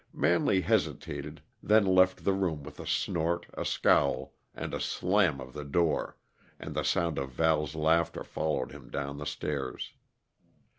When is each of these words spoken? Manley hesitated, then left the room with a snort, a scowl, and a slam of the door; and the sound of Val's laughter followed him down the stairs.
Manley 0.13 0.61
hesitated, 0.61 1.43
then 1.61 1.85
left 1.85 2.23
the 2.23 2.33
room 2.33 2.63
with 2.63 2.79
a 2.79 2.87
snort, 2.87 3.45
a 3.53 3.63
scowl, 3.63 4.33
and 4.55 4.73
a 4.73 4.79
slam 4.79 5.39
of 5.39 5.53
the 5.53 5.63
door; 5.63 6.17
and 6.59 6.73
the 6.73 6.81
sound 6.81 7.19
of 7.19 7.33
Val's 7.33 7.75
laughter 7.75 8.23
followed 8.23 8.71
him 8.71 8.89
down 8.89 9.19
the 9.19 9.27
stairs. 9.27 9.93